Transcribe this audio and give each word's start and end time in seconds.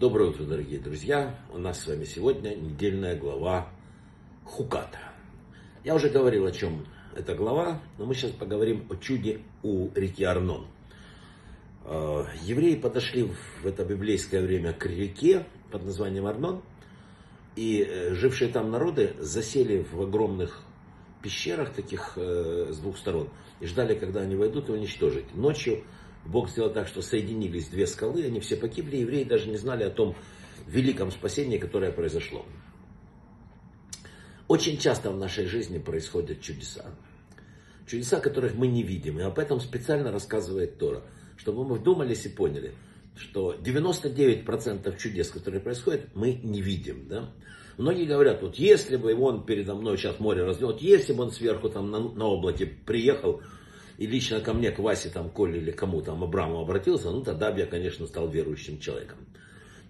Доброе 0.00 0.30
утро, 0.30 0.44
дорогие 0.44 0.80
друзья. 0.80 1.38
У 1.52 1.58
нас 1.58 1.80
с 1.80 1.86
вами 1.86 2.04
сегодня 2.04 2.56
недельная 2.56 3.14
глава 3.16 3.68
Хуката. 4.44 4.98
Я 5.84 5.94
уже 5.94 6.08
говорил, 6.08 6.46
о 6.46 6.50
чем 6.50 6.86
эта 7.14 7.34
глава, 7.34 7.80
но 7.98 8.06
мы 8.06 8.14
сейчас 8.14 8.32
поговорим 8.32 8.86
о 8.90 8.96
чуде 8.96 9.42
у 9.62 9.90
реки 9.94 10.24
Арнон. 10.24 10.66
Э, 11.84 12.24
евреи 12.42 12.74
подошли 12.76 13.30
в 13.62 13.66
это 13.66 13.84
библейское 13.84 14.42
время 14.42 14.72
к 14.72 14.86
реке 14.86 15.46
под 15.70 15.84
названием 15.84 16.26
Арнон, 16.26 16.62
и 17.54 17.86
э, 17.86 18.14
жившие 18.14 18.50
там 18.50 18.70
народы 18.70 19.14
засели 19.20 19.86
в 19.92 20.00
огромных 20.00 20.62
пещерах 21.22 21.70
таких 21.70 22.14
э, 22.16 22.70
с 22.72 22.78
двух 22.78 22.96
сторон 22.96 23.28
и 23.60 23.66
ждали, 23.66 23.94
когда 23.94 24.22
они 24.22 24.34
войдут 24.36 24.68
и 24.70 24.72
уничтожить. 24.72 25.32
Ночью 25.34 25.84
Бог 26.24 26.50
сделал 26.50 26.72
так, 26.72 26.86
что 26.88 27.02
соединились 27.02 27.68
две 27.68 27.86
скалы, 27.86 28.24
они 28.24 28.40
все 28.40 28.56
погибли, 28.56 28.96
евреи 28.96 29.24
даже 29.24 29.48
не 29.48 29.56
знали 29.56 29.84
о 29.84 29.90
том 29.90 30.14
великом 30.66 31.10
спасении, 31.10 31.58
которое 31.58 31.92
произошло. 31.92 32.44
Очень 34.48 34.78
часто 34.78 35.10
в 35.10 35.16
нашей 35.16 35.46
жизни 35.46 35.78
происходят 35.78 36.40
чудеса. 36.40 36.84
Чудеса, 37.86 38.20
которых 38.20 38.54
мы 38.54 38.66
не 38.66 38.82
видим. 38.82 39.18
И 39.18 39.22
об 39.22 39.38
этом 39.38 39.60
специально 39.60 40.12
рассказывает 40.12 40.78
Тора. 40.78 41.02
Чтобы 41.36 41.64
мы 41.64 41.76
вдумались 41.76 42.26
и 42.26 42.28
поняли, 42.28 42.74
что 43.16 43.54
99% 43.54 44.98
чудес, 44.98 45.30
которые 45.30 45.60
происходят, 45.60 46.14
мы 46.14 46.34
не 46.34 46.60
видим. 46.60 47.08
Да? 47.08 47.30
Многие 47.78 48.04
говорят, 48.04 48.42
вот 48.42 48.56
если 48.56 48.96
бы 48.96 49.14
он 49.14 49.44
передо 49.44 49.74
мной 49.74 49.96
сейчас 49.96 50.20
море 50.20 50.44
вот 50.44 50.82
если 50.82 51.12
бы 51.12 51.24
он 51.24 51.30
сверху 51.32 51.68
там 51.68 51.90
на, 51.90 52.00
на 52.00 52.26
облаке 52.26 52.66
приехал, 52.66 53.42
и 54.02 54.06
лично 54.06 54.40
ко 54.40 54.52
мне, 54.52 54.72
к 54.72 54.80
Васе, 54.80 55.10
там, 55.10 55.30
Коле 55.30 55.60
или 55.60 55.70
кому 55.70 56.02
там, 56.02 56.24
Абраму 56.24 56.60
обратился, 56.60 57.10
ну 57.10 57.22
тогда 57.22 57.52
бы 57.52 57.60
я, 57.60 57.66
конечно, 57.66 58.04
стал 58.08 58.28
верующим 58.28 58.80
человеком. 58.80 59.18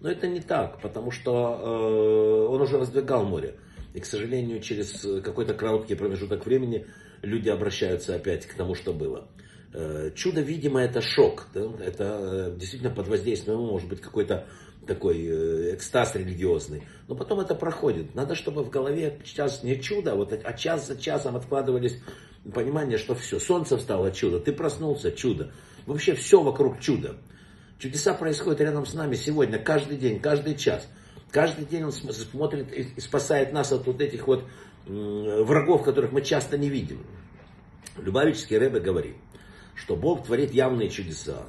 Но 0.01 0.11
это 0.11 0.27
не 0.27 0.41
так, 0.41 0.83
потому 0.83 1.11
что 1.11 1.33
э, 1.33 2.53
он 2.53 2.61
уже 2.61 2.79
раздвигал 2.79 3.25
море. 3.25 3.55
И, 3.95 4.01
к 4.01 4.05
сожалению, 4.05 4.61
через 4.61 5.07
какой-то 5.23 5.55
короткий 5.55 5.95
промежуток 5.95 6.45
времени 6.45 6.87
люди 7.23 7.49
обращаются 7.49 8.15
опять 8.15 8.45
к 8.45 8.55
тому, 8.55 8.75
что 8.75 8.93
было. 8.93 9.29
Э, 9.73 10.11
чудо, 10.15 10.43
видимо, 10.43 10.83
это 10.83 11.01
шок. 11.01 11.47
Да? 11.55 11.71
Это 11.83 12.51
э, 12.53 12.57
действительно 12.59 12.95
под 12.95 13.09
воздействием, 13.09 13.57
ну, 13.57 13.71
может 13.71 13.89
быть, 13.89 14.03
какой-то 14.03 14.47
такой 14.87 15.25
э, 15.25 15.75
экстаз 15.75 16.17
религиозный. 16.17 16.83
Но 17.09 17.15
потом 17.15 17.41
это 17.41 17.55
проходит. 17.55 18.15
Надо, 18.15 18.35
чтобы 18.35 18.63
в 18.63 18.69
голове 18.69 19.21
сейчас 19.25 19.63
не 19.63 19.81
чудо, 19.81 20.13
а 20.13 20.17
вот, 20.17 20.33
а 20.33 20.53
час 20.53 20.89
за 20.89 21.01
часом 21.01 21.37
откладывались 21.37 21.97
понимание, 22.51 22.99
что 22.99 23.15
все, 23.15 23.39
солнце 23.39 23.77
встало, 23.77 24.11
чудо, 24.11 24.41
ты 24.41 24.53
проснулся, 24.53 25.13
чудо. 25.13 25.53
Вообще 25.87 26.15
все 26.15 26.43
вокруг 26.43 26.81
чуда. 26.81 27.17
Чудеса 27.79 28.15
происходят 28.15 28.61
рядом 28.61 28.87
с 28.87 28.95
нами 28.95 29.15
сегодня, 29.15 29.59
каждый 29.59 29.97
день, 29.97 30.21
каждый 30.21 30.57
час. 30.57 30.89
Каждый 31.31 31.65
день 31.65 31.85
он 31.85 31.93
смотрит 31.93 32.73
и 32.73 33.01
спасает 33.01 33.53
нас 33.53 33.73
от 33.73 33.87
вот 33.87 34.01
этих 34.01 34.27
вот 34.27 34.45
врагов, 34.87 35.83
которых 35.83 36.13
мы 36.13 36.23
часто 36.23 36.59
не 36.59 36.69
видим. 36.69 37.05
Любавический 37.97 38.59
Рэбе 38.59 38.81
говорит, 38.81 39.17
что 39.75 39.97
Бог 39.97 40.27
творит 40.27 40.53
явные 40.53 40.91
чудеса. 40.91 41.45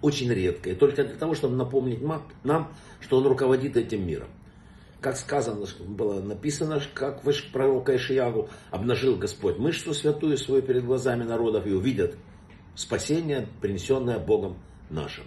Очень 0.00 0.32
редко. 0.32 0.70
И 0.70 0.74
только 0.74 1.04
для 1.04 1.16
того, 1.16 1.34
чтобы 1.34 1.56
напомнить 1.56 2.00
нам, 2.42 2.72
что 3.00 3.18
Он 3.18 3.26
руководит 3.26 3.76
этим 3.76 4.06
миром 4.06 4.28
как 5.00 5.16
сказано, 5.16 5.66
было 5.80 6.20
написано, 6.20 6.82
как 6.94 7.22
пророка 7.52 7.96
Ишиягу 7.96 8.48
обнажил 8.70 9.16
Господь 9.16 9.58
мышцу 9.58 9.94
святую 9.94 10.36
свою 10.36 10.62
перед 10.62 10.84
глазами 10.84 11.22
народов 11.22 11.66
и 11.66 11.72
увидят 11.72 12.16
спасение, 12.74 13.48
принесенное 13.60 14.18
Богом 14.18 14.58
нашим. 14.90 15.24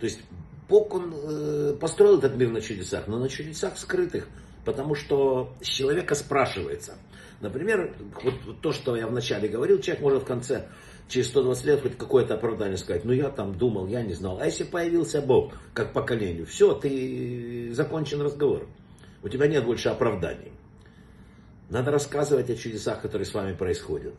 То 0.00 0.04
есть 0.04 0.20
Бог, 0.68 0.94
Он 0.94 1.14
э, 1.14 1.76
построил 1.80 2.18
этот 2.18 2.36
мир 2.36 2.50
на 2.50 2.60
чудесах, 2.60 3.06
но 3.08 3.18
на 3.18 3.28
чудесах 3.28 3.76
скрытых, 3.78 4.28
потому 4.68 4.94
что 4.94 5.54
с 5.62 5.66
человека 5.66 6.14
спрашивается. 6.14 6.98
Например, 7.40 7.96
вот 8.22 8.60
то, 8.60 8.70
что 8.70 8.96
я 8.96 9.06
вначале 9.06 9.48
говорил, 9.48 9.80
человек 9.80 10.02
может 10.02 10.22
в 10.24 10.26
конце, 10.26 10.68
через 11.08 11.28
120 11.28 11.64
лет 11.64 11.80
хоть 11.80 11.96
какое-то 11.96 12.34
оправдание 12.34 12.76
сказать, 12.76 13.06
ну 13.06 13.12
я 13.12 13.30
там 13.30 13.56
думал, 13.56 13.86
я 13.86 14.02
не 14.02 14.12
знал. 14.12 14.38
А 14.38 14.44
если 14.44 14.64
появился 14.64 15.22
Бог, 15.22 15.54
как 15.72 15.94
поколению, 15.94 16.44
все, 16.44 16.74
ты 16.74 17.70
закончен 17.72 18.20
разговор. 18.20 18.68
У 19.22 19.30
тебя 19.30 19.46
нет 19.46 19.64
больше 19.64 19.88
оправданий. 19.88 20.52
Надо 21.70 21.90
рассказывать 21.90 22.50
о 22.50 22.54
чудесах, 22.54 23.00
которые 23.00 23.24
с 23.24 23.32
вами 23.32 23.54
происходят. 23.54 24.12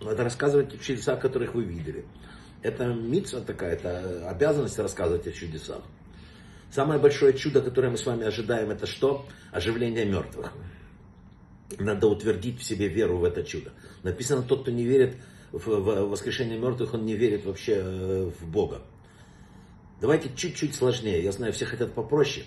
Надо 0.00 0.24
рассказывать 0.24 0.74
о 0.74 0.78
чудесах, 0.78 1.20
которых 1.20 1.54
вы 1.54 1.62
видели. 1.62 2.04
Это 2.60 2.86
митца 2.86 3.40
такая, 3.40 3.74
это 3.74 4.28
обязанность 4.28 4.80
рассказывать 4.80 5.28
о 5.28 5.30
чудесах. 5.30 5.82
Самое 6.72 6.98
большое 6.98 7.34
чудо, 7.34 7.60
которое 7.60 7.90
мы 7.90 7.98
с 7.98 8.06
вами 8.06 8.24
ожидаем, 8.24 8.70
это 8.70 8.86
что? 8.86 9.26
Оживление 9.52 10.06
мертвых. 10.06 10.54
Надо 11.78 12.06
утвердить 12.06 12.60
в 12.60 12.64
себе 12.64 12.88
веру 12.88 13.18
в 13.18 13.24
это 13.24 13.42
чудо. 13.44 13.72
Написано, 14.02 14.42
тот, 14.42 14.62
кто 14.62 14.70
не 14.70 14.84
верит 14.84 15.16
в 15.52 15.66
воскрешение 16.08 16.58
мертвых, 16.58 16.94
он 16.94 17.04
не 17.04 17.14
верит 17.14 17.44
вообще 17.44 17.74
э, 17.76 18.30
в 18.40 18.48
Бога. 18.50 18.80
Давайте 20.00 20.30
чуть-чуть 20.34 20.74
сложнее. 20.74 21.22
Я 21.22 21.32
знаю, 21.32 21.52
все 21.52 21.66
хотят 21.66 21.92
попроще. 21.92 22.46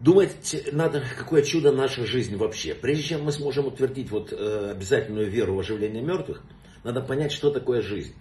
Думать 0.00 0.66
надо, 0.72 1.00
какое 1.16 1.42
чудо 1.42 1.70
наша 1.70 2.04
жизнь 2.06 2.36
вообще. 2.36 2.74
Прежде 2.74 3.04
чем 3.04 3.22
мы 3.22 3.30
сможем 3.30 3.66
утвердить 3.68 4.10
вот, 4.10 4.32
э, 4.32 4.70
обязательную 4.72 5.30
веру 5.30 5.54
в 5.54 5.60
оживление 5.60 6.02
мертвых, 6.02 6.42
надо 6.82 7.00
понять, 7.00 7.30
что 7.30 7.52
такое 7.52 7.80
жизнь. 7.80 8.14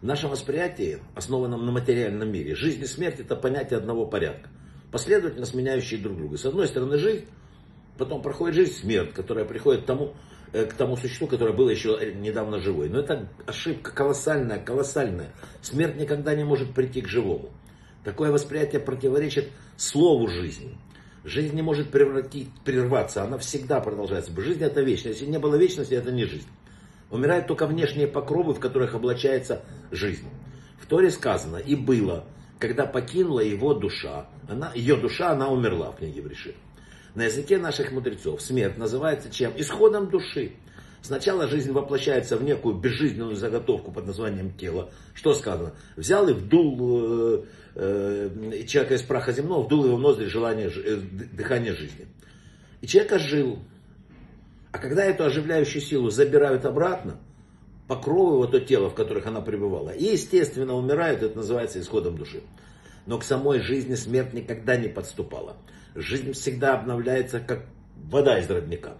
В 0.00 0.04
нашем 0.04 0.30
восприятии, 0.30 1.00
основанном 1.16 1.66
на 1.66 1.72
материальном 1.72 2.30
мире, 2.30 2.54
жизнь 2.54 2.80
и 2.80 2.86
смерть 2.86 3.18
это 3.18 3.34
понятие 3.34 3.78
одного 3.78 4.06
порядка. 4.06 4.48
Последовательно 4.92 5.44
сменяющие 5.44 5.98
друг 5.98 6.16
друга. 6.16 6.36
С 6.36 6.46
одной 6.46 6.68
стороны 6.68 6.98
жизнь, 6.98 7.24
потом 7.98 8.22
проходит 8.22 8.54
жизнь, 8.54 8.74
смерть, 8.74 9.12
которая 9.12 9.44
приходит 9.44 9.82
к 9.82 9.86
тому, 9.86 10.14
э, 10.52 10.66
к 10.66 10.74
тому 10.74 10.96
существу, 10.96 11.26
которое 11.26 11.52
было 11.52 11.68
еще 11.68 12.14
недавно 12.14 12.60
живой. 12.60 12.88
Но 12.88 13.00
это 13.00 13.28
ошибка 13.44 13.90
колоссальная, 13.90 14.60
колоссальная. 14.60 15.32
Смерть 15.62 15.96
никогда 15.96 16.36
не 16.36 16.44
может 16.44 16.74
прийти 16.74 17.00
к 17.00 17.08
живому. 17.08 17.50
Такое 18.04 18.30
восприятие 18.30 18.80
противоречит 18.80 19.48
слову 19.76 20.28
жизни. 20.28 20.78
Жизнь 21.24 21.56
не 21.56 21.62
может 21.62 21.90
превратить, 21.90 22.50
прерваться, 22.64 23.24
она 23.24 23.36
всегда 23.38 23.80
продолжается. 23.80 24.30
Жизнь 24.40 24.62
это 24.62 24.80
вечность. 24.80 25.20
Если 25.20 25.30
не 25.30 25.40
было 25.40 25.56
вечности, 25.56 25.94
это 25.94 26.12
не 26.12 26.24
жизнь. 26.24 26.46
Умирают 27.10 27.46
только 27.46 27.66
внешние 27.66 28.06
покровы, 28.06 28.54
в 28.54 28.60
которых 28.60 28.94
облачается 28.94 29.64
жизнь. 29.90 30.28
В 30.80 30.86
Торе 30.86 31.10
сказано, 31.10 31.56
и 31.56 31.74
было, 31.74 32.24
когда 32.58 32.86
покинула 32.86 33.40
его 33.40 33.74
душа, 33.74 34.28
она, 34.48 34.72
ее 34.74 34.96
душа, 34.96 35.30
она 35.30 35.48
умерла 35.48 35.92
в 35.92 35.96
книге 35.96 36.22
Брешит. 36.22 36.56
На 37.14 37.24
языке 37.24 37.58
наших 37.58 37.92
мудрецов 37.92 38.40
смерть 38.40 38.76
называется 38.78 39.30
чем? 39.30 39.52
Исходом 39.56 40.08
души. 40.10 40.52
Сначала 41.00 41.46
жизнь 41.46 41.72
воплощается 41.72 42.36
в 42.36 42.42
некую 42.42 42.76
безжизненную 42.76 43.36
заготовку 43.36 43.92
под 43.92 44.06
названием 44.06 44.52
тело. 44.52 44.90
Что 45.14 45.32
сказано? 45.32 45.74
Взял 45.96 46.28
и 46.28 46.32
вдул 46.32 46.76
э, 46.80 47.44
э, 47.76 48.64
человека 48.66 48.94
из 48.94 49.02
праха 49.02 49.32
земного, 49.32 49.64
вдул 49.64 49.84
его 49.84 49.96
в 49.96 50.00
ноздри 50.00 50.26
желание, 50.26 50.68
э, 50.68 50.96
дыхание 50.96 51.74
жизни. 51.74 52.06
И 52.80 52.86
человек 52.86 53.12
ожил. 53.12 53.58
А 54.78 54.80
когда 54.80 55.04
эту 55.04 55.24
оживляющую 55.24 55.82
силу 55.82 56.08
забирают 56.08 56.64
обратно, 56.64 57.16
покровы 57.88 58.34
его 58.34 58.46
то 58.46 58.60
тело, 58.60 58.88
в 58.90 58.94
которых 58.94 59.26
она 59.26 59.40
пребывала, 59.40 59.90
и 59.90 60.04
естественно 60.04 60.74
умирают, 60.74 61.20
это 61.20 61.38
называется 61.38 61.80
исходом 61.80 62.16
души. 62.16 62.42
Но 63.04 63.18
к 63.18 63.24
самой 63.24 63.58
жизни 63.58 63.96
смерть 63.96 64.34
никогда 64.34 64.76
не 64.76 64.86
подступала. 64.86 65.56
Жизнь 65.96 66.30
всегда 66.30 66.78
обновляется, 66.78 67.40
как 67.40 67.64
вода 67.96 68.38
из 68.38 68.48
родника. 68.48 68.98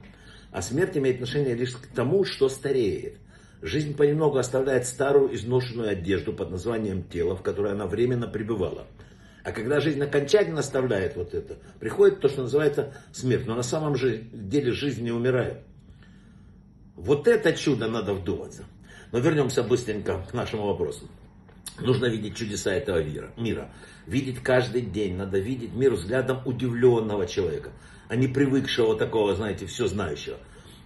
А 0.51 0.63
смерть 0.63 0.97
имеет 0.97 1.19
отношение 1.19 1.55
лишь 1.55 1.77
к 1.77 1.87
тому, 1.95 2.25
что 2.25 2.49
стареет. 2.49 3.19
Жизнь 3.63 3.97
понемногу 3.97 4.39
оставляет 4.39 4.85
старую 4.85 5.33
изношенную 5.37 5.91
одежду 5.91 6.33
под 6.33 6.51
названием 6.51 7.05
тело, 7.05 7.37
в 7.37 7.43
которой 7.43 7.71
она 7.71 7.87
временно 7.87 8.27
пребывала. 8.27 8.89
А 9.45 9.53
когда 9.53 9.81
жизнь 9.81 10.03
окончательно 10.03 10.59
оставляет 10.59 11.15
вот 11.15 11.35
это, 11.35 11.57
приходит 11.79 12.21
то, 12.21 12.29
что 12.29 12.43
называется 12.43 12.95
смерть. 13.13 13.47
Но 13.47 13.55
на 13.55 13.63
самом 13.63 13.95
же 13.95 14.19
деле 14.19 14.73
жизнь 14.73 15.05
не 15.05 15.13
умирает. 15.13 15.68
Вот 16.99 17.27
это 17.27 17.53
чудо 17.53 17.89
надо 17.89 18.15
вдуматься. 18.15 18.65
Но 19.13 19.19
вернемся 19.21 19.63
быстренько 19.63 20.23
к 20.31 20.35
нашему 20.35 20.67
вопросу. 20.67 21.09
Нужно 21.81 22.07
видеть 22.07 22.37
чудеса 22.37 22.73
этого 22.73 23.03
мира. 23.37 23.73
Видеть 24.07 24.41
каждый 24.43 24.83
день. 24.83 25.17
Надо 25.17 25.39
видеть 25.39 25.73
мир 25.73 25.95
взглядом 25.95 26.43
удивленного 26.45 27.27
человека 27.27 27.71
а 28.09 28.17
не 28.17 28.27
привыкшего 28.27 28.97
такого, 28.97 29.35
знаете, 29.35 29.67
все 29.67 29.87
знающего. 29.87 30.39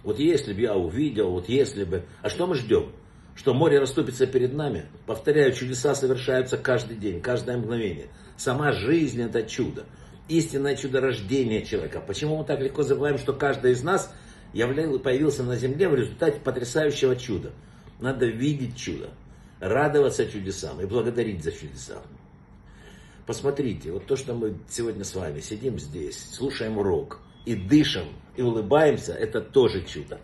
Вот 0.03 0.19
если 0.19 0.53
бы 0.53 0.61
я 0.61 0.75
увидел, 0.75 1.31
вот 1.31 1.47
если 1.47 1.85
бы... 1.85 2.03
А 2.21 2.29
что 2.29 2.45
мы 2.45 2.55
ждем? 2.55 2.91
Что 3.35 3.53
море 3.53 3.79
расступится 3.79 4.27
перед 4.27 4.53
нами? 4.53 4.85
Повторяю, 5.07 5.53
чудеса 5.53 5.95
совершаются 5.95 6.57
каждый 6.57 6.97
день, 6.97 7.21
каждое 7.21 7.57
мгновение. 7.57 8.07
Сама 8.37 8.73
жизнь 8.73 9.21
это 9.21 9.43
чудо. 9.43 9.85
Истинное 10.27 10.75
чудо 10.75 10.99
рождения 10.99 11.65
человека. 11.65 12.01
Почему 12.05 12.37
мы 12.37 12.43
так 12.43 12.59
легко 12.59 12.83
забываем, 12.83 13.17
что 13.17 13.33
каждый 13.33 13.71
из 13.71 13.81
нас 13.81 14.13
являл, 14.53 14.97
появился 14.99 15.43
на 15.43 15.57
земле 15.57 15.89
в 15.89 15.95
результате 15.95 16.39
потрясающего 16.39 17.15
чуда? 17.15 17.51
Надо 17.99 18.25
видеть 18.25 18.77
чудо, 18.77 19.09
радоваться 19.59 20.25
чудесам 20.25 20.79
и 20.81 20.85
благодарить 20.85 21.43
за 21.43 21.51
чудеса. 21.51 22.01
Посмотрите, 23.25 23.91
вот 23.91 24.05
то, 24.05 24.15
что 24.15 24.33
мы 24.33 24.57
сегодня 24.69 25.03
с 25.03 25.15
вами 25.15 25.39
сидим 25.39 25.79
здесь, 25.79 26.29
слушаем 26.33 26.77
урок 26.77 27.19
и 27.45 27.55
дышим, 27.55 28.07
и 28.35 28.41
улыбаемся, 28.41 29.13
это 29.13 29.41
тоже 29.41 29.83
чудо. 29.85 30.19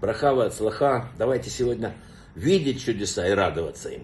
Брахава 0.00 0.46
от 0.46 0.54
слаха. 0.54 1.10
Давайте 1.16 1.48
сегодня 1.48 1.94
видеть 2.34 2.82
чудеса 2.82 3.26
и 3.28 3.32
радоваться 3.32 3.88
им. 3.88 4.02